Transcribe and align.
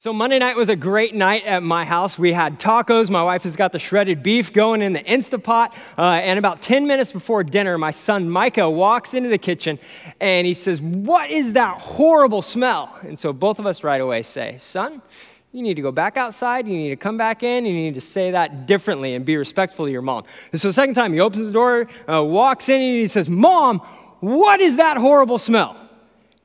So, 0.00 0.12
Monday 0.12 0.38
night 0.38 0.54
was 0.54 0.68
a 0.68 0.76
great 0.76 1.12
night 1.12 1.44
at 1.44 1.60
my 1.64 1.84
house. 1.84 2.16
We 2.16 2.32
had 2.32 2.60
tacos. 2.60 3.10
My 3.10 3.24
wife 3.24 3.42
has 3.42 3.56
got 3.56 3.72
the 3.72 3.80
shredded 3.80 4.22
beef 4.22 4.52
going 4.52 4.80
in 4.80 4.92
the 4.92 5.00
Instapot. 5.00 5.74
Uh, 5.98 6.02
and 6.02 6.38
about 6.38 6.62
10 6.62 6.86
minutes 6.86 7.10
before 7.10 7.42
dinner, 7.42 7.76
my 7.78 7.90
son 7.90 8.30
Micah 8.30 8.70
walks 8.70 9.12
into 9.12 9.28
the 9.28 9.38
kitchen 9.38 9.76
and 10.20 10.46
he 10.46 10.54
says, 10.54 10.80
What 10.80 11.30
is 11.30 11.54
that 11.54 11.80
horrible 11.80 12.42
smell? 12.42 12.96
And 13.02 13.18
so 13.18 13.32
both 13.32 13.58
of 13.58 13.66
us 13.66 13.82
right 13.82 14.00
away 14.00 14.22
say, 14.22 14.54
Son, 14.58 15.02
you 15.50 15.64
need 15.64 15.74
to 15.74 15.82
go 15.82 15.90
back 15.90 16.16
outside. 16.16 16.68
You 16.68 16.76
need 16.76 16.90
to 16.90 16.96
come 16.96 17.18
back 17.18 17.42
in. 17.42 17.66
You 17.66 17.72
need 17.72 17.94
to 17.94 18.00
say 18.00 18.30
that 18.30 18.68
differently 18.68 19.16
and 19.16 19.26
be 19.26 19.36
respectful 19.36 19.86
to 19.86 19.90
your 19.90 20.02
mom. 20.02 20.22
And 20.52 20.60
so, 20.60 20.68
the 20.68 20.74
second 20.74 20.94
time, 20.94 21.12
he 21.12 21.18
opens 21.18 21.44
the 21.44 21.52
door, 21.52 21.88
uh, 22.08 22.22
walks 22.22 22.68
in, 22.68 22.80
and 22.80 23.00
he 23.00 23.08
says, 23.08 23.28
Mom, 23.28 23.80
what 24.20 24.60
is 24.60 24.76
that 24.76 24.96
horrible 24.96 25.38
smell? 25.38 25.87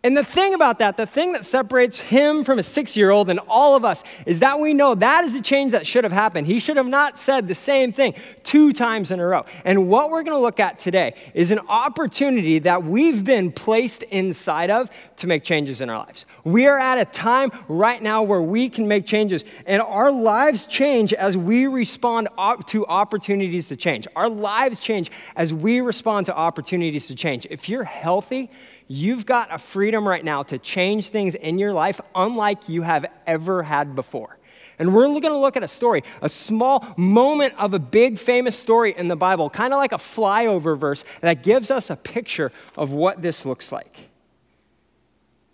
And 0.05 0.17
the 0.17 0.23
thing 0.23 0.53
about 0.53 0.79
that, 0.79 0.97
the 0.97 1.05
thing 1.05 1.31
that 1.31 1.45
separates 1.45 2.01
him 2.01 2.43
from 2.43 2.59
a 2.59 2.63
six 2.63 2.97
year 2.97 3.09
old 3.09 3.29
and 3.29 3.39
all 3.47 3.73
of 3.73 3.85
us, 3.85 4.03
is 4.25 4.39
that 4.39 4.59
we 4.59 4.73
know 4.73 4.95
that 4.95 5.23
is 5.23 5.33
a 5.33 5.41
change 5.41 5.71
that 5.71 5.87
should 5.87 6.03
have 6.03 6.11
happened. 6.11 6.45
He 6.45 6.59
should 6.59 6.75
have 6.75 6.87
not 6.87 7.17
said 7.17 7.47
the 7.47 7.55
same 7.55 7.93
thing 7.93 8.13
two 8.43 8.73
times 8.73 9.11
in 9.11 9.21
a 9.21 9.25
row. 9.25 9.45
And 9.63 9.87
what 9.87 10.11
we're 10.11 10.23
going 10.23 10.35
to 10.35 10.41
look 10.41 10.59
at 10.59 10.77
today 10.77 11.15
is 11.33 11.51
an 11.51 11.59
opportunity 11.69 12.59
that 12.59 12.83
we've 12.83 13.23
been 13.23 13.49
placed 13.49 14.03
inside 14.03 14.69
of 14.69 14.89
to 15.17 15.27
make 15.27 15.45
changes 15.45 15.79
in 15.79 15.89
our 15.89 15.99
lives. 15.99 16.25
We 16.43 16.67
are 16.67 16.77
at 16.77 16.97
a 16.97 17.05
time 17.05 17.51
right 17.69 18.01
now 18.01 18.23
where 18.23 18.41
we 18.41 18.67
can 18.67 18.89
make 18.89 19.05
changes, 19.05 19.45
and 19.65 19.81
our 19.81 20.11
lives 20.11 20.65
change 20.65 21.13
as 21.13 21.37
we 21.37 21.65
respond 21.67 22.27
to 22.67 22.85
opportunities 22.87 23.69
to 23.69 23.77
change. 23.77 24.05
Our 24.17 24.27
lives 24.27 24.81
change 24.81 25.11
as 25.37 25.53
we 25.53 25.79
respond 25.79 26.25
to 26.25 26.35
opportunities 26.35 27.07
to 27.07 27.15
change. 27.15 27.47
If 27.49 27.69
you're 27.69 27.85
healthy, 27.85 28.49
You've 28.95 29.25
got 29.25 29.51
a 29.51 29.57
freedom 29.57 30.07
right 30.07 30.23
now 30.23 30.43
to 30.43 30.59
change 30.59 31.09
things 31.09 31.33
in 31.33 31.57
your 31.57 31.73
life 31.73 31.99
unlike 32.13 32.69
you 32.69 32.83
have 32.83 33.07
ever 33.25 33.63
had 33.63 33.95
before. 33.95 34.37
And 34.77 34.93
we're 34.93 35.07
going 35.07 35.23
to 35.23 35.35
look 35.35 35.57
at 35.57 35.63
a 35.63 35.67
story, 35.67 36.03
a 36.21 36.29
small 36.29 36.85
moment 36.95 37.55
of 37.57 37.73
a 37.73 37.79
big 37.79 38.19
famous 38.19 38.55
story 38.55 38.93
in 38.95 39.07
the 39.07 39.15
Bible, 39.15 39.49
kind 39.49 39.73
of 39.73 39.79
like 39.79 39.93
a 39.93 39.97
flyover 39.97 40.77
verse 40.77 41.05
that 41.21 41.41
gives 41.41 41.71
us 41.71 41.89
a 41.89 41.95
picture 41.95 42.51
of 42.77 42.91
what 42.91 43.19
this 43.19 43.47
looks 43.47 43.71
like. 43.71 44.09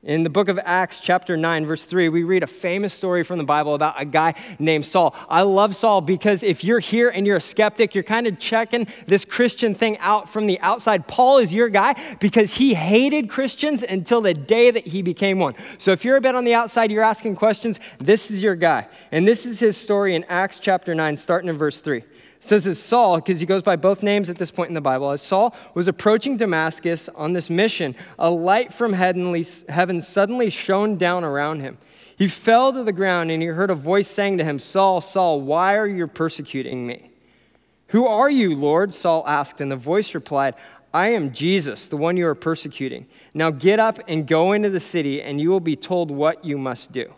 In 0.01 0.23
the 0.23 0.29
book 0.29 0.47
of 0.47 0.57
Acts, 0.63 1.01
chapter 1.01 1.35
9, 1.35 1.65
verse 1.65 1.83
3, 1.83 2.07
we 2.07 2.23
read 2.23 2.41
a 2.41 2.47
famous 2.47 2.93
story 2.93 3.21
from 3.21 3.37
the 3.37 3.43
Bible 3.43 3.75
about 3.75 4.01
a 4.01 4.05
guy 4.05 4.33
named 4.57 4.85
Saul. 4.85 5.13
I 5.27 5.41
love 5.41 5.75
Saul 5.75 5.99
because 5.99 6.41
if 6.41 6.63
you're 6.63 6.79
here 6.79 7.09
and 7.09 7.27
you're 7.27 7.35
a 7.35 7.41
skeptic, 7.41 7.93
you're 7.93 8.05
kind 8.05 8.25
of 8.25 8.39
checking 8.39 8.87
this 9.07 9.25
Christian 9.25 9.75
thing 9.75 9.97
out 9.97 10.29
from 10.29 10.47
the 10.47 10.57
outside. 10.61 11.05
Paul 11.05 11.39
is 11.39 11.53
your 11.53 11.67
guy 11.67 11.95
because 12.21 12.53
he 12.53 12.75
hated 12.75 13.29
Christians 13.29 13.83
until 13.83 14.21
the 14.21 14.33
day 14.33 14.71
that 14.71 14.87
he 14.87 15.01
became 15.01 15.37
one. 15.37 15.55
So 15.79 15.91
if 15.91 16.05
you're 16.05 16.15
a 16.15 16.21
bit 16.21 16.33
on 16.33 16.45
the 16.45 16.53
outside, 16.53 16.91
you're 16.91 17.03
asking 17.03 17.35
questions, 17.35 17.81
this 17.97 18.31
is 18.31 18.41
your 18.41 18.55
guy. 18.55 18.87
And 19.11 19.27
this 19.27 19.45
is 19.45 19.59
his 19.59 19.75
story 19.75 20.15
in 20.15 20.23
Acts 20.29 20.59
chapter 20.59 20.95
9, 20.95 21.17
starting 21.17 21.49
in 21.49 21.57
verse 21.57 21.79
3 21.79 22.03
says 22.39 22.65
as 22.65 22.79
Saul, 22.79 23.17
because 23.17 23.39
he 23.39 23.45
goes 23.45 23.63
by 23.63 23.75
both 23.75 24.01
names 24.01 24.29
at 24.29 24.37
this 24.37 24.51
point 24.51 24.69
in 24.69 24.73
the 24.73 24.81
Bible, 24.81 25.11
as 25.11 25.21
Saul 25.21 25.55
was 25.73 25.87
approaching 25.87 26.37
Damascus 26.37 27.09
on 27.09 27.33
this 27.33 27.49
mission, 27.49 27.95
a 28.17 28.29
light 28.29 28.71
from 28.71 28.93
heaven 28.93 30.01
suddenly 30.01 30.49
shone 30.49 30.95
down 30.95 31.23
around 31.23 31.59
him. 31.59 31.77
He 32.17 32.27
fell 32.27 32.73
to 32.73 32.83
the 32.83 32.91
ground 32.91 33.31
and 33.31 33.41
he 33.41 33.47
heard 33.47 33.71
a 33.71 33.75
voice 33.75 34.07
saying 34.07 34.37
to 34.39 34.43
him, 34.43 34.59
Saul, 34.59 35.01
Saul, 35.01 35.41
why 35.41 35.75
are 35.75 35.87
you 35.87 36.07
persecuting 36.07 36.85
me? 36.85 37.11
Who 37.87 38.07
are 38.07 38.29
you, 38.29 38.55
Lord? 38.55 38.93
Saul 38.93 39.23
asked, 39.27 39.61
and 39.61 39.71
the 39.71 39.75
voice 39.75 40.13
replied, 40.13 40.55
I 40.93 41.09
am 41.09 41.33
Jesus, 41.33 41.87
the 41.87 41.97
one 41.97 42.17
you 42.17 42.27
are 42.27 42.35
persecuting. 42.35 43.05
Now 43.33 43.51
get 43.51 43.79
up 43.79 43.99
and 44.07 44.27
go 44.27 44.51
into 44.51 44.69
the 44.69 44.79
city, 44.79 45.21
and 45.21 45.39
you 45.39 45.49
will 45.49 45.59
be 45.59 45.75
told 45.75 46.11
what 46.11 46.43
you 46.43 46.57
must 46.57 46.91
do. 46.91 47.13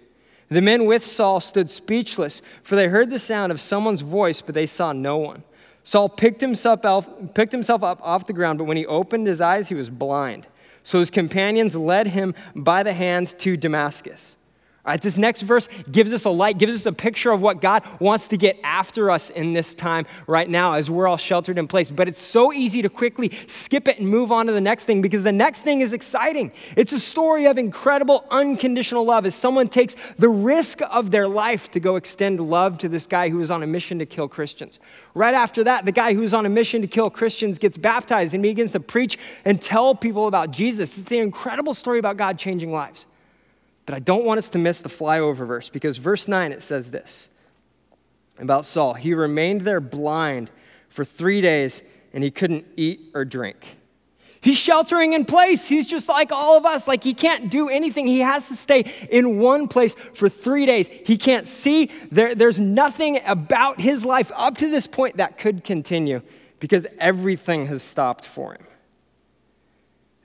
The 0.51 0.59
men 0.59 0.85
with 0.85 1.05
Saul 1.05 1.39
stood 1.39 1.69
speechless, 1.69 2.41
for 2.61 2.75
they 2.75 2.89
heard 2.89 3.09
the 3.09 3.17
sound 3.17 3.53
of 3.53 3.61
someone's 3.61 4.01
voice, 4.01 4.41
but 4.41 4.53
they 4.53 4.65
saw 4.65 4.91
no 4.91 5.17
one. 5.17 5.43
Saul 5.83 6.09
picked 6.09 6.41
himself, 6.41 6.83
up, 6.83 7.33
picked 7.33 7.53
himself 7.53 7.83
up 7.83 8.01
off 8.03 8.27
the 8.27 8.33
ground, 8.33 8.59
but 8.59 8.65
when 8.65 8.75
he 8.75 8.85
opened 8.85 9.27
his 9.27 9.39
eyes, 9.39 9.69
he 9.69 9.75
was 9.75 9.89
blind. 9.89 10.45
So 10.83 10.99
his 10.99 11.09
companions 11.09 11.77
led 11.77 12.07
him 12.07 12.35
by 12.53 12.83
the 12.83 12.91
hand 12.91 13.33
to 13.39 13.55
Damascus. 13.55 14.35
All 14.83 14.91
right, 14.91 15.01
this 15.01 15.15
next 15.15 15.43
verse 15.43 15.69
gives 15.91 16.11
us 16.11 16.25
a 16.25 16.31
light, 16.31 16.57
gives 16.57 16.75
us 16.75 16.87
a 16.87 16.91
picture 16.91 17.29
of 17.29 17.39
what 17.39 17.61
God 17.61 17.83
wants 17.99 18.29
to 18.29 18.37
get 18.37 18.59
after 18.63 19.11
us 19.11 19.29
in 19.29 19.53
this 19.53 19.75
time 19.75 20.07
right 20.25 20.49
now 20.49 20.73
as 20.73 20.89
we're 20.89 21.07
all 21.07 21.17
sheltered 21.17 21.59
in 21.59 21.67
place. 21.67 21.91
But 21.91 22.07
it's 22.07 22.19
so 22.19 22.51
easy 22.51 22.81
to 22.81 22.89
quickly 22.89 23.31
skip 23.45 23.87
it 23.87 23.99
and 23.99 24.09
move 24.09 24.31
on 24.31 24.47
to 24.47 24.53
the 24.53 24.61
next 24.61 24.85
thing 24.85 25.03
because 25.03 25.23
the 25.23 25.31
next 25.31 25.61
thing 25.61 25.81
is 25.81 25.93
exciting. 25.93 26.51
It's 26.75 26.93
a 26.93 26.99
story 26.99 27.45
of 27.45 27.59
incredible 27.59 28.25
unconditional 28.31 29.05
love 29.05 29.27
as 29.27 29.35
someone 29.35 29.67
takes 29.67 29.95
the 30.15 30.29
risk 30.29 30.81
of 30.89 31.11
their 31.11 31.27
life 31.27 31.69
to 31.71 31.79
go 31.79 31.95
extend 31.95 32.39
love 32.39 32.79
to 32.79 32.89
this 32.89 33.05
guy 33.05 33.29
who 33.29 33.39
is 33.39 33.51
on 33.51 33.61
a 33.61 33.67
mission 33.67 33.99
to 33.99 34.07
kill 34.07 34.27
Christians. 34.27 34.79
Right 35.13 35.35
after 35.35 35.63
that, 35.63 35.85
the 35.85 35.91
guy 35.91 36.15
who's 36.15 36.33
on 36.33 36.47
a 36.47 36.49
mission 36.49 36.81
to 36.81 36.87
kill 36.87 37.11
Christians 37.11 37.59
gets 37.59 37.77
baptized 37.77 38.33
and 38.33 38.41
begins 38.41 38.71
to 38.71 38.79
preach 38.79 39.19
and 39.45 39.61
tell 39.61 39.93
people 39.93 40.25
about 40.25 40.49
Jesus. 40.49 40.97
It's 40.97 41.11
an 41.11 41.19
incredible 41.19 41.75
story 41.75 41.99
about 41.99 42.17
God 42.17 42.39
changing 42.39 42.71
lives. 42.71 43.05
But 43.85 43.95
I 43.95 43.99
don't 43.99 44.25
want 44.25 44.37
us 44.37 44.49
to 44.49 44.59
miss 44.59 44.81
the 44.81 44.89
flyover 44.89 45.45
verse 45.47 45.69
because 45.69 45.97
verse 45.97 46.27
9 46.27 46.51
it 46.51 46.61
says 46.61 46.91
this 46.91 47.29
about 48.37 48.65
Saul. 48.65 48.93
He 48.93 49.13
remained 49.13 49.61
there 49.61 49.79
blind 49.79 50.49
for 50.89 51.05
three 51.05 51.41
days 51.41 51.83
and 52.13 52.23
he 52.23 52.31
couldn't 52.31 52.65
eat 52.75 53.11
or 53.13 53.25
drink. 53.25 53.77
He's 54.41 54.57
sheltering 54.57 55.13
in 55.13 55.25
place. 55.25 55.67
He's 55.67 55.85
just 55.85 56.09
like 56.09 56.31
all 56.31 56.57
of 56.57 56.65
us. 56.65 56.87
Like 56.87 57.03
he 57.03 57.13
can't 57.13 57.51
do 57.51 57.69
anything. 57.69 58.07
He 58.07 58.19
has 58.19 58.47
to 58.49 58.55
stay 58.55 58.91
in 59.11 59.37
one 59.37 59.67
place 59.67 59.93
for 59.93 60.29
three 60.29 60.65
days. 60.65 60.87
He 60.87 61.15
can't 61.15 61.47
see. 61.47 61.91
There, 62.11 62.33
there's 62.33 62.59
nothing 62.59 63.19
about 63.25 63.79
his 63.79 64.03
life 64.03 64.31
up 64.35 64.57
to 64.57 64.67
this 64.67 64.87
point 64.87 65.17
that 65.17 65.37
could 65.37 65.63
continue 65.63 66.23
because 66.59 66.87
everything 66.97 67.67
has 67.67 67.83
stopped 67.83 68.25
for 68.25 68.53
him. 68.53 68.65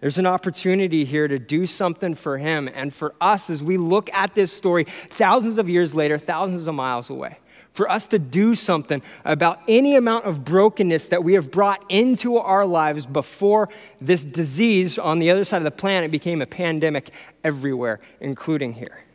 There's 0.00 0.18
an 0.18 0.26
opportunity 0.26 1.04
here 1.04 1.26
to 1.26 1.38
do 1.38 1.64
something 1.64 2.14
for 2.14 2.36
him 2.36 2.68
and 2.72 2.92
for 2.92 3.14
us 3.20 3.48
as 3.48 3.64
we 3.64 3.78
look 3.78 4.12
at 4.12 4.34
this 4.34 4.52
story 4.52 4.84
thousands 4.84 5.56
of 5.58 5.68
years 5.68 5.94
later, 5.94 6.18
thousands 6.18 6.66
of 6.66 6.74
miles 6.74 7.08
away. 7.08 7.38
For 7.72 7.90
us 7.90 8.06
to 8.08 8.18
do 8.18 8.54
something 8.54 9.02
about 9.24 9.60
any 9.68 9.96
amount 9.96 10.24
of 10.24 10.44
brokenness 10.44 11.08
that 11.08 11.24
we 11.24 11.34
have 11.34 11.50
brought 11.50 11.84
into 11.90 12.36
our 12.36 12.64
lives 12.64 13.04
before 13.04 13.68
this 14.00 14.24
disease 14.24 14.98
on 14.98 15.18
the 15.18 15.30
other 15.30 15.44
side 15.44 15.58
of 15.58 15.64
the 15.64 15.70
planet 15.70 16.10
became 16.10 16.40
a 16.40 16.46
pandemic 16.46 17.10
everywhere, 17.44 18.00
including 18.20 18.72
here. 18.72 19.05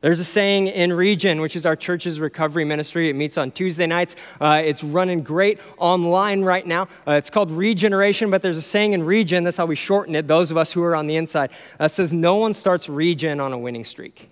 There's 0.00 0.20
a 0.20 0.24
saying 0.24 0.68
in 0.68 0.92
Regen, 0.92 1.40
which 1.40 1.56
is 1.56 1.66
our 1.66 1.74
church's 1.74 2.20
recovery 2.20 2.64
ministry. 2.64 3.10
It 3.10 3.16
meets 3.16 3.36
on 3.36 3.50
Tuesday 3.50 3.86
nights. 3.86 4.14
Uh, 4.40 4.62
it's 4.64 4.84
running 4.84 5.22
great 5.22 5.58
online 5.76 6.42
right 6.42 6.64
now. 6.64 6.88
Uh, 7.06 7.12
it's 7.12 7.30
called 7.30 7.50
Regeneration, 7.50 8.30
but 8.30 8.40
there's 8.40 8.58
a 8.58 8.62
saying 8.62 8.92
in 8.92 9.02
Regen, 9.02 9.42
that's 9.42 9.56
how 9.56 9.66
we 9.66 9.74
shorten 9.74 10.14
it, 10.14 10.28
those 10.28 10.52
of 10.52 10.56
us 10.56 10.70
who 10.70 10.84
are 10.84 10.94
on 10.94 11.08
the 11.08 11.16
inside, 11.16 11.50
that 11.78 11.90
says, 11.90 12.12
No 12.12 12.36
one 12.36 12.54
starts 12.54 12.88
Regen 12.88 13.40
on 13.40 13.52
a 13.52 13.58
winning 13.58 13.82
streak. 13.82 14.30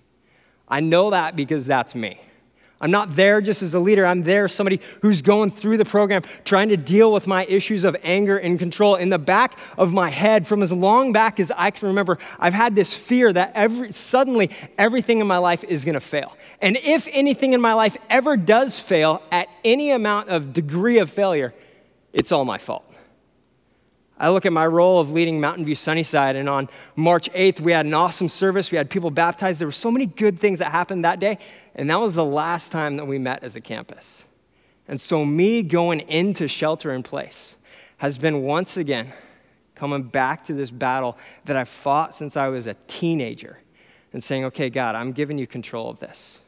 I 0.69 0.78
know 0.78 1.10
that 1.10 1.34
because 1.34 1.66
that's 1.66 1.97
me. 1.97 2.21
I'm 2.78 2.91
not 2.91 3.16
there 3.16 3.41
just 3.41 3.62
as 3.62 3.72
a 3.72 3.81
leader. 3.81 4.04
I'm 4.04 4.22
there, 4.22 4.48
somebody 4.48 4.81
who's 5.00 5.22
going 5.22 5.50
through 5.50 5.78
the 5.78 5.84
program, 5.87 6.20
trying 6.44 6.69
to 6.69 6.76
deal 6.76 7.10
with 7.10 7.26
my 7.26 7.47
issues 7.47 7.84
of 7.84 7.97
anger 8.03 8.37
and 8.37 8.59
control. 8.59 8.97
In 8.97 9.09
the 9.09 9.19
back 9.19 9.59
of 9.78 9.94
my 9.94 10.10
head, 10.10 10.47
from 10.47 10.62
as 10.62 10.72
long 10.72 11.10
back 11.12 11.41
as 11.41 11.50
I 11.56 11.70
can 11.70 11.88
remember, 11.88 12.19
I've 12.38 12.53
had 12.53 12.75
this 12.75 12.92
fear 12.92 13.32
that 13.32 13.53
every, 13.54 13.92
suddenly 13.92 14.50
everything 14.76 15.20
in 15.20 15.26
my 15.26 15.38
life 15.38 15.64
is 15.64 15.87
going 15.87 15.94
to 15.94 16.00
fail. 16.00 16.37
And 16.60 16.76
if 16.76 17.09
anything 17.12 17.54
in 17.54 17.62
my 17.62 17.72
life 17.72 17.97
ever 18.10 18.37
does 18.37 18.78
fail 18.78 19.22
at 19.32 19.48
any 19.64 19.91
amount 19.91 20.28
of 20.28 20.53
degree 20.53 20.98
of 20.98 21.10
failure, 21.10 21.54
it's 22.12 22.31
all 22.31 22.44
my 22.44 22.58
fault. 22.58 22.82
I 24.19 24.31
look 24.31 24.47
at 24.47 24.53
my 24.53 24.66
role 24.66 24.98
of 24.98 25.12
leading 25.12 25.41
Mountain 25.41 25.66
View 25.66 25.75
Sunnyside, 25.75 26.37
and 26.37 26.48
on 26.48 26.70
March 26.94 27.31
8th, 27.32 27.60
we 27.60 27.72
had 27.72 27.84
an 27.84 27.93
awesome 27.93 28.31
service. 28.31 28.70
We 28.72 28.78
had 28.78 28.88
people 28.88 29.10
baptized. 29.10 29.60
There 29.60 29.69
were 29.69 29.72
so 29.72 29.91
many 29.91 30.06
good 30.06 30.38
things 30.38 30.60
that 30.60 30.72
happened 30.72 31.04
that 31.04 31.20
day, 31.20 31.38
and 31.76 31.88
that 31.91 32.00
was 32.00 32.14
the 32.14 32.25
last 32.25 32.73
time 32.73 32.96
that 32.96 33.06
we 33.06 33.19
met 33.19 33.44
as 33.44 33.55
a 33.55 33.61
campus. 33.61 34.25
And 34.88 35.00
so, 35.00 35.25
me 35.25 35.62
going 35.62 36.00
into 36.00 36.49
shelter 36.49 36.93
in 36.93 37.02
place 37.02 37.56
has 37.99 38.19
been 38.19 38.43
once 38.43 38.76
again 38.76 39.12
coming 39.75 40.02
back 40.02 40.44
to 40.44 40.55
this 40.55 40.70
battle 40.70 41.19
that 41.44 41.56
I've 41.56 41.69
fought 41.69 42.14
since 42.14 42.37
I 42.37 42.49
was 42.49 42.67
a 42.67 42.75
teenager 42.87 43.58
and 44.12 44.25
saying, 44.25 44.46
okay, 44.46 44.70
God, 44.70 44.94
I'm 44.94 45.12
giving 45.12 45.38
you 45.38 45.46
control 45.46 45.90
of 45.90 46.00
this. 46.00 46.40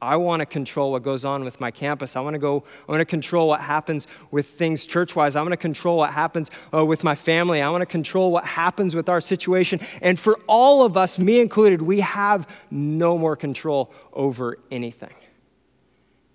I 0.00 0.16
want 0.16 0.40
to 0.40 0.46
control 0.46 0.92
what 0.92 1.02
goes 1.02 1.24
on 1.24 1.44
with 1.44 1.60
my 1.60 1.70
campus. 1.70 2.14
I 2.14 2.20
want 2.20 2.34
to 2.34 2.38
go, 2.38 2.62
I 2.88 2.92
want 2.92 3.00
to 3.00 3.04
control 3.04 3.48
what 3.48 3.60
happens 3.60 4.06
with 4.30 4.46
things 4.46 4.86
church 4.86 5.16
wise. 5.16 5.34
I 5.34 5.42
want 5.42 5.52
to 5.52 5.56
control 5.56 5.98
what 5.98 6.12
happens 6.12 6.50
uh, 6.72 6.84
with 6.84 7.02
my 7.02 7.14
family. 7.14 7.62
I 7.62 7.70
want 7.70 7.82
to 7.82 7.86
control 7.86 8.30
what 8.30 8.44
happens 8.44 8.94
with 8.94 9.08
our 9.08 9.20
situation. 9.20 9.80
And 10.00 10.18
for 10.18 10.38
all 10.46 10.84
of 10.84 10.96
us, 10.96 11.18
me 11.18 11.40
included, 11.40 11.82
we 11.82 12.00
have 12.00 12.48
no 12.70 13.18
more 13.18 13.34
control 13.34 13.92
over 14.12 14.58
anything. 14.70 15.14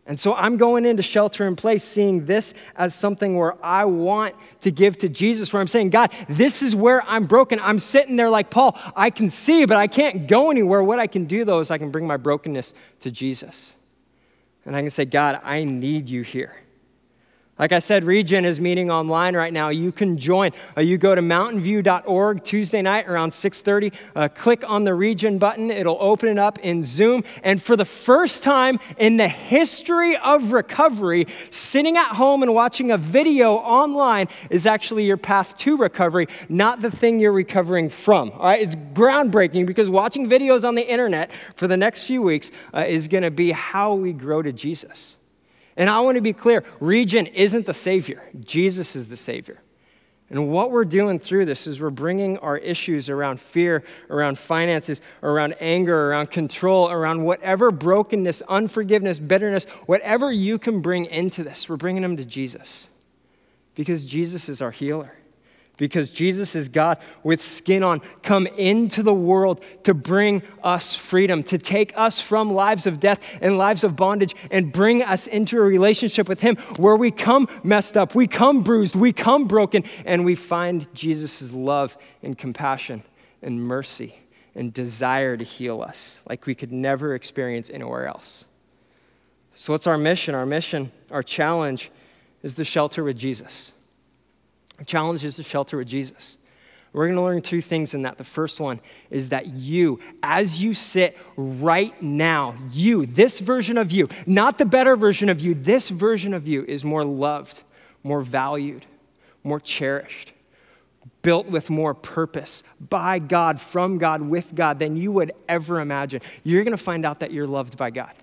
And 0.06 0.20
so 0.20 0.34
I'm 0.34 0.58
going 0.58 0.86
into 0.86 1.02
shelter 1.02 1.48
in 1.48 1.56
place, 1.56 1.84
seeing 1.84 2.26
this 2.26 2.54
as 2.76 2.94
something 2.94 3.38
where 3.38 3.56
I 3.64 3.86
want 3.86 4.36
to 4.62 4.72
give 4.72 4.98
to 4.98 5.10
Jesus, 5.10 5.54
where 5.54 5.62
I'm 5.62 5.68
saying, 5.68 5.92
God, 5.92 6.12
this 6.28 6.62
is 6.62 6.76
where 6.76 7.02
I'm 7.08 7.26
broken. 7.26 7.58
I'm 7.62 7.80
sitting 7.80 8.18
there 8.18 8.30
like 8.30 8.50
Paul. 8.50 8.78
I 8.98 9.10
can 9.10 9.30
see, 9.30 9.66
but 9.66 9.78
I 9.78 9.88
can't 9.88 10.28
go 10.28 10.52
anywhere. 10.52 10.84
What 10.84 11.00
I 11.00 11.08
can 11.08 11.24
do, 11.24 11.46
though, 11.46 11.60
is 11.60 11.72
I 11.72 11.78
can 11.78 11.90
bring 11.90 12.06
my 12.06 12.18
brokenness 12.18 12.74
to 13.00 13.12
Jesus. 13.12 13.76
And 14.66 14.76
I 14.76 14.82
can 14.82 14.90
say, 14.90 15.06
God, 15.06 15.40
I 15.44 15.64
need 15.64 16.10
you 16.10 16.22
here. 16.22 16.54
Like 17.60 17.72
I 17.72 17.78
said, 17.78 18.04
Regen 18.04 18.46
is 18.46 18.60
meeting 18.60 18.90
online 18.90 19.36
right 19.36 19.54
now. 19.54 19.70
You 19.70 19.92
can 19.92 20.18
join. 20.18 20.52
Uh, 20.76 20.82
you 20.82 20.98
go 20.98 21.14
to 21.14 21.22
mountainview.org 21.22 22.44
Tuesday 22.44 22.82
night 22.82 23.08
around 23.08 23.32
6:30. 23.32 23.94
Uh, 24.16 24.28
click 24.28 24.68
on 24.68 24.86
the 24.86 24.96
Regen 24.96 25.38
button. 25.38 25.70
It'll 25.70 26.00
open 26.00 26.30
it 26.30 26.40
up 26.40 26.58
in 26.60 26.84
Zoom. 26.84 27.24
And 27.44 27.62
for 27.62 27.76
the 27.76 27.86
first 27.86 28.42
time 28.42 28.80
in 28.98 29.18
the 29.18 29.28
history 29.28 30.18
of 30.18 30.52
recovery, 30.52 31.28
sitting 31.52 31.96
at 31.96 32.16
home 32.16 32.42
and 32.42 32.56
watching 32.56 32.90
a 32.90 32.98
video 32.98 33.54
online 33.54 34.30
is 34.50 34.66
actually 34.66 35.06
your 35.06 35.18
path 35.18 35.56
to 35.58 35.78
recovery, 35.78 36.28
not 36.50 36.82
the 36.82 36.90
thing 36.90 37.20
you're 37.20 37.32
recovering 37.32 37.88
from. 37.88 38.32
All 38.32 38.46
right, 38.46 38.64
it's 38.64 38.76
groundbreaking 38.76 39.68
because 39.68 39.92
watching 39.92 40.28
videos 40.28 40.68
on 40.68 40.74
the 40.74 40.92
internet 40.92 41.32
for 41.56 41.68
the 41.68 41.78
next 41.78 42.06
few 42.06 42.24
weeks 42.24 42.52
uh, 42.74 42.80
is 42.80 43.08
going 43.08 43.24
to 43.24 43.32
be 43.32 43.52
how 43.52 43.94
we 43.94 44.12
grow 44.12 44.42
to 44.42 44.52
Jesus. 44.52 45.18
And 45.75 45.90
I 45.90 46.02
want 46.02 46.16
to 46.16 46.22
be 46.22 46.34
clear 46.34 46.64
Regen 46.80 47.28
isn't 47.28 47.66
the 47.66 47.74
Savior, 47.74 48.24
Jesus 48.40 48.96
is 48.96 49.08
the 49.08 49.18
Savior. 49.18 49.60
And 50.30 50.50
what 50.50 50.72
we're 50.72 50.86
doing 50.86 51.20
through 51.20 51.46
this 51.46 51.68
is 51.68 51.80
we're 51.80 51.92
bringing 51.92 52.40
our 52.40 52.58
issues 52.58 53.08
around 53.08 53.40
fear, 53.40 53.84
around 54.10 54.40
finances, 54.40 55.00
around 55.22 55.56
anger, 55.60 56.10
around 56.10 56.31
control, 56.31 56.90
around 56.90 57.24
whatever 57.24 57.70
brokenness, 57.70 58.42
unforgiveness, 58.44 59.20
bitterness, 59.20 59.66
whatever 59.86 60.31
you 60.31 60.58
can 60.58 60.81
bring 60.81 61.06
into 61.06 61.44
this, 61.44 61.70
we're 61.70 61.78
bringing 61.78 62.02
them 62.02 62.18
to 62.18 62.26
Jesus. 62.26 62.88
Because 63.76 64.04
Jesus 64.04 64.50
is 64.50 64.62
our 64.62 64.72
healer 64.72 65.14
because 65.78 66.12
Jesus 66.12 66.56
is 66.56 66.70
God 66.70 67.00
with 67.24 67.42
skin 67.42 67.84
on, 67.84 68.02
come 68.22 68.46
into 68.48 69.02
the 69.02 69.14
world 69.14 69.64
to 69.84 69.94
bring 69.94 70.44
us 70.64 70.96
freedom, 70.96 71.42
to 71.44 71.58
take 71.58 71.98
us 71.98 72.22
from 72.22 72.54
lives 72.54 72.86
of 72.86 73.00
death 73.00 73.20
and 73.42 73.58
lives 73.58 73.84
of 73.84 73.96
bondage 73.96 74.36
and 74.52 74.72
bring 74.72 75.02
us 75.02 75.25
into 75.28 75.58
a 75.58 75.62
relationship 75.62 76.30
with 76.30 76.42
Him 76.42 76.58
where 76.78 76.96
we 76.96 77.10
come 77.10 77.48
messed 77.64 77.98
up, 77.98 78.14
we 78.14 78.28
come 78.28 78.64
bruised, 78.64 78.96
we 78.96 79.12
come 79.12 79.46
broken, 79.46 79.84
and 80.06 80.24
we 80.24 80.36
find 80.36 80.94
Jesus' 80.94 81.52
love 81.52 81.98
and 82.22 82.38
compassion 82.38 83.04
and 83.42 83.62
mercy 83.62 84.16
and 84.56 84.72
desire 84.72 85.36
to 85.36 85.44
heal 85.44 85.81
us 85.81 86.22
like 86.30 86.46
we 86.46 86.54
could 86.54 86.72
never 86.72 87.16
experience 87.16 87.72
anywhere 87.72 88.06
else. 88.06 88.46
So, 89.54 89.74
what's 89.74 89.88
our 89.88 89.98
mission? 89.98 90.36
Our 90.36 90.46
mission, 90.46 90.92
our 91.12 91.24
challenge 91.24 91.92
is 92.42 92.56
to 92.56 92.64
shelter 92.64 93.04
with 93.04 93.18
Jesus. 93.18 93.72
The 94.78 94.86
challenge 94.86 95.24
is 95.24 95.36
to 95.38 95.44
shelter 95.44 95.78
with 95.78 95.88
Jesus. 95.88 96.38
We're 96.94 97.08
going 97.08 97.16
to 97.16 97.24
learn 97.24 97.42
two 97.42 97.62
things 97.62 97.96
in 97.96 98.04
that. 98.04 98.20
The 98.20 98.24
first 98.24 98.60
one 98.60 98.80
is 99.10 99.30
that 99.30 99.48
you, 99.48 100.00
as 100.22 100.62
you 100.62 100.75
sit 100.75 101.18
right 101.36 102.00
now, 102.02 102.56
you, 102.72 103.08
this 103.08 103.40
version 103.40 103.80
of 103.80 103.92
you, 103.92 104.08
not 104.28 104.60
the 104.60 104.66
better 104.66 104.96
version 104.96 105.28
of 105.28 105.42
you, 105.42 105.56
this 105.56 105.90
version 105.90 106.36
of 106.36 106.48
you 106.48 106.64
is 106.66 106.86
more 106.86 107.04
loved, 107.04 107.64
more 108.04 108.22
valued, 108.22 108.86
more 109.44 109.60
cherished, 109.60 110.34
built 111.24 111.48
with 111.48 111.72
more 111.72 111.96
purpose 111.96 112.62
by 112.80 113.18
God, 113.18 113.60
from 113.60 113.98
God, 113.98 114.22
with 114.22 114.54
God 114.54 114.78
than 114.78 114.96
you 114.96 115.12
would 115.12 115.31
ever 115.50 115.80
imagine. 115.80 116.22
You're 116.44 116.64
going 116.64 116.78
to 116.78 116.84
find 116.84 117.06
out 117.06 117.22
that 117.22 117.31
you're 117.31 117.48
loved 117.48 117.76
by 117.76 117.90
God. 117.90 118.14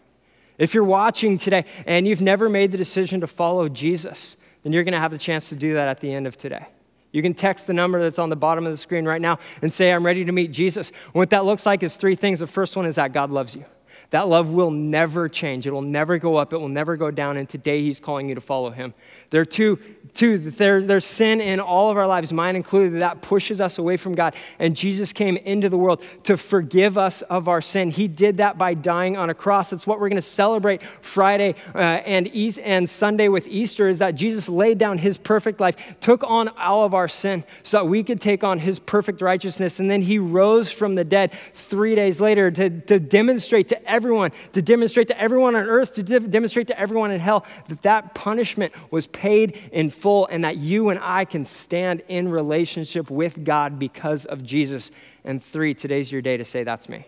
If 0.59 0.75
you're 0.75 0.85
watching 0.85 1.39
today 1.39 1.65
and 1.87 2.07
you've 2.07 2.21
never 2.21 2.49
made 2.49 2.71
the 2.71 2.77
decision 2.77 3.21
to 3.21 3.27
follow 3.27 3.69
Jesus, 3.69 4.37
then 4.63 4.73
you're 4.73 4.85
going 4.85 4.95
to 4.95 5.01
have 5.01 5.11
the 5.11 5.19
chance 5.19 5.49
to 5.49 5.55
do 5.57 5.75
that 5.75 5.89
at 5.89 6.01
the 6.01 6.13
end 6.13 6.27
of 6.27 6.37
today. 6.37 6.67
You 7.13 7.23
can 7.23 7.35
text 7.35 7.67
the 7.67 7.73
number 7.73 8.01
that's 8.01 8.19
on 8.19 8.29
the 8.29 8.37
bottom 8.37 8.67
of 8.67 8.73
the 8.73 8.77
screen 8.77 9.05
right 9.05 9.21
now 9.21 9.39
and 9.63 9.73
say, 9.73 9.93
I'm 9.93 10.07
ready 10.07 10.25
to 10.25 10.33
meet 10.33 10.53
Jesus. 10.53 10.93
what 11.13 11.31
that 11.31 11.45
looks 11.45 11.67
like 11.67 11.83
is 11.83 11.97
three 11.97 12.15
things. 12.15 12.39
The 12.39 12.47
first 12.47 12.77
one 12.77 12.87
is 12.87 12.97
that 12.97 13.13
God 13.13 13.31
loves 13.31 13.57
you. 13.57 13.65
That 14.11 14.29
love 14.29 14.51
will 14.51 14.73
never 14.73 15.29
change. 15.29 15.67
It 15.67 15.73
will 15.73 15.83
never 15.83 16.19
go 16.19 16.37
up. 16.37 16.53
It 16.53 16.59
will 16.59 16.69
never 16.69 16.97
go 16.97 17.11
down. 17.11 17.37
And 17.37 17.49
today, 17.49 17.83
He's 17.83 18.01
calling 18.01 18.29
you 18.29 18.35
to 18.35 18.41
follow 18.41 18.71
Him. 18.71 18.93
There 19.31 19.41
are 19.41 19.45
two, 19.45 19.79
two 20.15 20.39
there, 20.39 20.83
there's 20.83 21.05
sin 21.05 21.41
in 21.41 21.61
all 21.61 21.91
of 21.91 21.97
our 21.97 22.09
lives, 22.09 22.33
mine 22.33 22.57
included, 22.57 23.01
that 23.01 23.23
pushes 23.23 23.61
us 23.61 23.79
away 23.79 23.97
from 23.97 24.17
God. 24.17 24.35
And 24.59 24.75
Jesus 24.75 25.13
came 25.13 25.37
into 25.37 25.69
the 25.69 25.79
world 25.79 26.03
to 26.25 26.37
forgive 26.37 26.99
us 26.99 27.23
of 27.23 27.47
our 27.47 27.63
sin. 27.63 27.91
He 27.91 28.09
did 28.09 28.39
that 28.39 28.59
by 28.59 28.75
dying 28.75 29.17
on 29.17 29.31
a 29.31 29.35
cross. 29.35 29.71
That's 29.71 29.87
what 29.87 30.01
we're 30.01 30.09
going 30.09 30.17
to 30.17 30.23
celebrate 30.23 30.83
Friday 30.83 31.55
uh, 31.73 31.79
and, 31.79 32.27
East, 32.35 32.59
and 32.59 32.91
Sunday 32.91 33.29
with 33.29 33.47
Easter 33.47 33.89
is 33.89 34.01
that 34.01 34.17
Jesus 34.17 34.49
laid 34.49 34.79
down 34.79 34.99
His 34.99 35.17
perfect 35.17 35.61
life, 35.61 35.77
took 36.01 36.25
on 36.25 36.49
all 36.49 36.85
of 36.85 36.93
our 36.93 37.07
sin 37.07 37.45
so 37.63 37.79
that 37.79 37.85
we 37.85 38.03
could 38.03 38.21
take 38.21 38.43
on 38.43 38.59
His 38.59 38.81
perfect 38.81 39.23
righteousness. 39.23 39.79
And 39.79 39.89
then 39.89 40.03
He 40.03 40.19
rose 40.19 40.73
from 40.73 40.97
the 40.97 41.05
dead 41.05 41.33
three 41.55 41.95
days 41.95 42.21
later 42.21 42.51
to, 42.51 42.81
to 42.81 42.99
demonstrate 42.99 43.69
to 43.69 43.81
everyone, 43.89 44.00
to 44.01 44.63
demonstrate 44.63 45.09
to 45.09 45.21
everyone 45.21 45.55
on 45.57 45.67
earth, 45.67 45.95
to 45.95 46.03
de- 46.03 46.21
demonstrate 46.21 46.67
to 46.69 46.79
everyone 46.79 47.11
in 47.11 47.21
hell 47.21 47.45
that 47.69 47.83
that 47.83 48.15
punishment 48.15 48.73
was 48.91 49.07
paid 49.07 49.59
in 49.73 49.91
full 49.91 50.27
and 50.27 50.45
that 50.45 50.57
you 50.57 50.89
and 50.89 50.99
I 51.03 51.25
can 51.25 51.45
stand 51.45 52.03
in 52.09 52.29
relationship 52.29 53.11
with 53.11 53.45
God 53.45 53.79
because 53.79 54.25
of 54.25 54.45
Jesus. 54.45 54.91
And 55.25 55.43
three, 55.43 55.75
today's 55.75 56.11
your 56.11 56.23
day 56.23 56.37
to 56.37 56.45
say, 56.45 56.65
That's 56.65 56.89
me. 56.89 57.07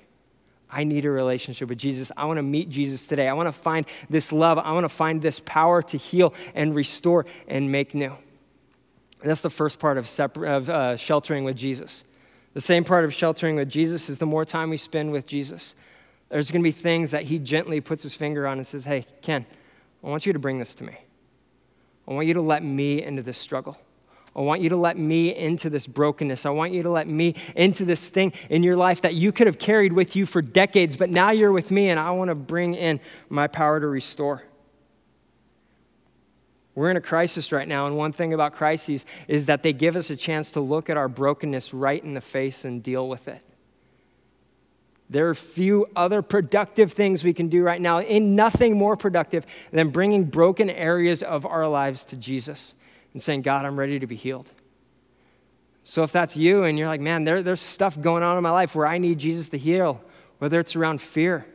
I 0.73 0.85
need 0.85 1.05
a 1.05 1.11
relationship 1.11 1.69
with 1.69 1.79
Jesus. 1.79 2.11
I 2.17 2.25
want 2.25 2.39
to 2.39 2.43
meet 2.43 2.71
Jesus 2.71 3.07
today. 3.07 3.29
I 3.29 3.35
want 3.35 3.47
to 3.49 3.53
find 3.53 3.85
this 4.09 4.33
love. 4.33 4.57
I 4.59 4.73
want 4.73 4.85
to 4.85 4.89
find 4.89 5.21
this 5.21 5.39
power 5.41 5.83
to 5.83 5.99
heal 5.99 6.33
and 6.55 6.75
restore 6.75 7.27
and 7.47 7.71
make 7.71 7.95
new. 7.95 8.17
That's 9.23 9.43
the 9.43 9.51
first 9.51 9.79
part 9.79 9.99
of, 9.99 10.09
separ- 10.09 10.47
of 10.47 10.71
uh, 10.71 10.97
sheltering 10.97 11.45
with 11.45 11.57
Jesus. 11.57 12.05
The 12.55 12.61
same 12.61 12.85
part 12.85 13.05
of 13.05 13.13
sheltering 13.13 13.57
with 13.57 13.69
Jesus 13.69 14.09
is 14.09 14.19
the 14.19 14.27
more 14.27 14.45
time 14.45 14.71
we 14.71 14.79
spend 14.79 15.13
with 15.13 15.27
Jesus. 15.27 15.75
There's 16.33 16.51
going 16.51 16.63
to 16.63 16.65
be 16.65 16.73
things 16.73 17.11
that 17.11 17.25
he 17.25 17.39
gently 17.39 17.83
puts 17.83 18.03
his 18.03 18.15
finger 18.15 18.47
on 18.47 18.57
and 18.57 18.67
says, 18.67 18.85
Hey, 18.85 19.05
Ken, 19.21 19.45
I 20.03 20.09
want 20.09 20.25
you 20.25 20.33
to 20.33 20.39
bring 20.39 20.59
this 20.59 20.75
to 20.77 20.85
me. 20.85 20.97
I 22.09 22.15
want 22.15 22.27
you 22.27 22.33
to 22.35 22.41
let 22.41 22.65
me 22.65 23.03
into 23.03 23.23
this 23.23 23.37
struggle. 23.37 23.77
I 24.35 24.41
want 24.41 24.63
you 24.63 24.71
to 24.71 24.77
let 24.77 24.97
me 24.97 25.37
into 25.37 25.69
this 25.69 25.87
brokenness. 25.87 26.47
I 26.47 26.51
want 26.51 26.73
you 26.73 26.83
to 26.85 26.91
let 26.91 27.07
me 27.07 27.35
into 27.55 27.85
this 27.85 28.09
thing 28.09 28.33
in 28.49 28.63
your 28.63 28.77
life 28.77 29.03
that 29.03 29.15
you 29.15 29.31
could 29.31 29.47
have 29.47 29.59
carried 29.59 29.93
with 29.93 30.17
you 30.17 30.25
for 30.25 30.41
decades, 30.41 30.97
but 30.97 31.11
now 31.11 31.33
you're 31.33 31.53
with 31.53 31.71
me, 31.71 31.91
and 31.91 32.01
I 32.01 32.13
want 32.13 32.29
to 32.29 32.35
bring 32.35 32.75
in 32.75 32.99
my 33.29 33.47
power 33.47 33.79
to 33.79 33.87
restore. 33.87 34.43
We're 36.75 36.91
in 36.91 36.97
a 36.97 37.03
crisis 37.03 37.53
right 37.53 37.69
now, 37.69 37.87
and 37.87 37.99
one 37.99 38.13
thing 38.13 38.33
about 38.33 38.55
crises 38.55 39.05
is 39.29 39.45
that 39.47 39.63
they 39.63 39.75
give 39.75 39.97
us 39.97 40.09
a 40.09 40.17
chance 40.17 40.53
to 40.53 40.61
look 40.61 40.89
at 40.89 40.97
our 40.97 41.11
brokenness 41.11 41.75
right 41.75 42.03
in 42.03 42.15
the 42.15 42.23
face 42.23 42.65
and 42.65 42.83
deal 42.83 43.07
with 43.07 43.29
it. 43.29 43.43
There 45.13 45.29
are 45.29 45.35
few 45.35 45.87
other 45.95 46.23
productive 46.23 46.93
things 46.93 47.23
we 47.23 47.35
can 47.35 47.49
do 47.49 47.63
right 47.63 47.81
now, 47.81 48.01
in 48.01 48.35
nothing 48.35 48.77
more 48.77 48.97
productive 48.97 49.47
than 49.71 49.91
bringing 49.91 50.25
broken 50.25 50.71
areas 50.71 51.23
of 51.23 51.45
our 51.45 51.69
lives 51.69 52.05
to 52.05 52.17
Jesus 52.17 52.75
and 53.13 53.23
saying, 53.23 53.43
God, 53.43 53.67
I'm 53.67 53.79
ready 53.79 53.99
to 53.99 54.07
be 54.07 54.17
healed. 54.17 54.51
So 55.85 56.03
if 56.03 56.13
that's 56.13 56.37
you 56.37 56.65
and 56.65 56.79
you're 56.79 56.89
like, 56.89 57.01
man, 57.01 57.25
there, 57.25 57.43
there's 57.43 57.61
stuff 57.61 58.01
going 58.01 58.23
on 58.23 58.37
in 58.37 58.43
my 58.43 58.51
life 58.51 58.75
where 58.75 58.87
I 58.87 58.99
need 58.99 59.19
Jesus 59.19 59.51
to 59.51 59.59
heal, 59.59 60.03
whether 60.39 60.59
it's 60.59 60.77
around 60.77 61.03
fear, 61.03 61.47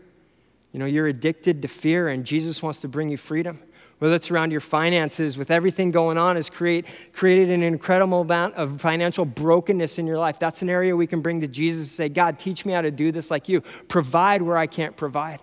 you 0.72 0.80
know, 0.80 0.86
you're 0.86 1.08
addicted 1.08 1.64
to 1.64 1.68
fear 1.68 2.10
and 2.10 2.26
Jesus 2.26 2.62
wants 2.62 2.82
to 2.82 2.88
bring 2.88 3.10
you 3.10 3.18
freedom 3.18 3.60
whether 4.00 4.16
it's 4.16 4.30
around 4.30 4.51
your 4.51 4.62
finances, 4.62 5.38
with 5.38 5.50
everything 5.50 5.92
going 5.92 6.18
on, 6.18 6.36
has 6.36 6.50
create, 6.50 6.86
created 7.13 7.50
an 7.50 7.63
incredible 7.63 8.22
amount 8.22 8.54
of 8.56 8.80
financial 8.80 9.25
brokenness 9.25 9.98
in 9.98 10.06
your 10.06 10.20
life. 10.20 10.38
That's 10.38 10.62
an 10.62 10.70
area 10.70 10.96
we 10.96 11.08
can 11.08 11.22
bring 11.22 11.42
to 11.42 11.48
Jesus 11.48 11.82
and 11.82 11.89
say, 11.89 12.10
God, 12.10 12.38
teach 12.38 12.66
me 12.66 12.74
how 12.74 12.82
to 12.82 12.92
do 12.92 13.12
this 13.12 13.32
like 13.32 13.50
you. 13.50 13.62
Provide 13.88 14.42
where 14.42 14.58
I 14.58 14.68
can't 14.68 14.96
provide. 14.96 15.39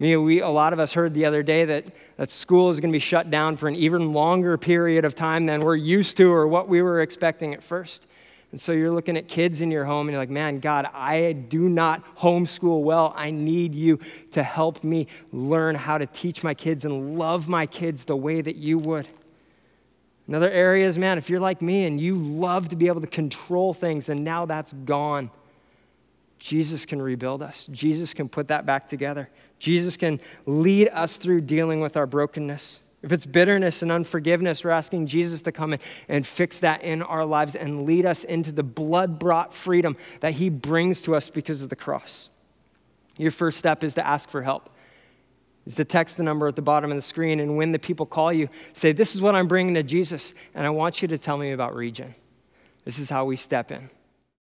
You 0.00 0.16
know, 0.16 0.22
we, 0.22 0.40
a 0.40 0.48
lot 0.48 0.72
of 0.72 0.80
us 0.80 0.92
heard 0.92 1.14
the 1.14 1.24
other 1.24 1.44
day 1.44 1.64
that, 1.64 1.86
that 2.16 2.28
school 2.28 2.68
is 2.68 2.80
going 2.80 2.90
to 2.90 2.96
be 2.96 3.00
shut 3.00 3.30
down 3.30 3.56
for 3.56 3.68
an 3.68 3.76
even 3.76 4.12
longer 4.12 4.58
period 4.58 5.04
of 5.04 5.14
time 5.14 5.46
than 5.46 5.60
we're 5.60 5.76
used 5.76 6.16
to 6.16 6.32
or 6.32 6.48
what 6.48 6.68
we 6.68 6.82
were 6.82 7.00
expecting 7.00 7.54
at 7.54 7.62
first. 7.62 8.06
And 8.54 8.60
so 8.60 8.70
you're 8.70 8.92
looking 8.92 9.16
at 9.16 9.26
kids 9.26 9.62
in 9.62 9.72
your 9.72 9.84
home 9.84 10.06
and 10.06 10.12
you're 10.12 10.22
like, 10.22 10.30
man, 10.30 10.60
God, 10.60 10.88
I 10.94 11.32
do 11.32 11.68
not 11.68 12.16
homeschool 12.16 12.84
well. 12.84 13.12
I 13.16 13.32
need 13.32 13.74
you 13.74 13.98
to 14.30 14.44
help 14.44 14.84
me 14.84 15.08
learn 15.32 15.74
how 15.74 15.98
to 15.98 16.06
teach 16.06 16.44
my 16.44 16.54
kids 16.54 16.84
and 16.84 17.18
love 17.18 17.48
my 17.48 17.66
kids 17.66 18.04
the 18.04 18.14
way 18.14 18.40
that 18.40 18.54
you 18.54 18.78
would. 18.78 19.08
Another 20.28 20.48
area 20.52 20.86
is, 20.86 20.96
man, 20.96 21.18
if 21.18 21.28
you're 21.28 21.40
like 21.40 21.62
me 21.62 21.84
and 21.84 22.00
you 22.00 22.14
love 22.14 22.68
to 22.68 22.76
be 22.76 22.86
able 22.86 23.00
to 23.00 23.08
control 23.08 23.74
things 23.74 24.08
and 24.08 24.22
now 24.22 24.46
that's 24.46 24.72
gone, 24.72 25.32
Jesus 26.38 26.86
can 26.86 27.02
rebuild 27.02 27.42
us. 27.42 27.66
Jesus 27.72 28.14
can 28.14 28.28
put 28.28 28.46
that 28.46 28.64
back 28.64 28.86
together. 28.86 29.28
Jesus 29.58 29.96
can 29.96 30.20
lead 30.46 30.90
us 30.90 31.16
through 31.16 31.40
dealing 31.40 31.80
with 31.80 31.96
our 31.96 32.06
brokenness. 32.06 32.78
If 33.04 33.12
it's 33.12 33.26
bitterness 33.26 33.82
and 33.82 33.92
unforgiveness, 33.92 34.64
we're 34.64 34.70
asking 34.70 35.08
Jesus 35.08 35.42
to 35.42 35.52
come 35.52 35.74
in 35.74 35.78
and 36.08 36.26
fix 36.26 36.60
that 36.60 36.82
in 36.82 37.02
our 37.02 37.26
lives 37.26 37.54
and 37.54 37.84
lead 37.84 38.06
us 38.06 38.24
into 38.24 38.50
the 38.50 38.62
blood 38.62 39.18
brought 39.18 39.52
freedom 39.52 39.98
that 40.20 40.32
he 40.32 40.48
brings 40.48 41.02
to 41.02 41.14
us 41.14 41.28
because 41.28 41.62
of 41.62 41.68
the 41.68 41.76
cross. 41.76 42.30
Your 43.18 43.30
first 43.30 43.58
step 43.58 43.84
is 43.84 43.92
to 43.94 44.06
ask 44.06 44.30
for 44.30 44.40
help. 44.40 44.70
is 45.66 45.74
to 45.74 45.84
text 45.84 46.16
the 46.16 46.22
number 46.22 46.48
at 46.48 46.56
the 46.56 46.62
bottom 46.62 46.90
of 46.90 46.96
the 46.96 47.02
screen. 47.02 47.40
And 47.40 47.58
when 47.58 47.72
the 47.72 47.78
people 47.78 48.06
call 48.06 48.32
you, 48.32 48.48
say, 48.72 48.92
This 48.92 49.14
is 49.14 49.20
what 49.20 49.34
I'm 49.34 49.48
bringing 49.48 49.74
to 49.74 49.82
Jesus, 49.82 50.32
and 50.54 50.66
I 50.66 50.70
want 50.70 51.02
you 51.02 51.08
to 51.08 51.18
tell 51.18 51.36
me 51.36 51.52
about 51.52 51.76
Regen. 51.76 52.14
This 52.86 52.98
is 52.98 53.10
how 53.10 53.26
we 53.26 53.36
step 53.36 53.70
in. 53.70 53.90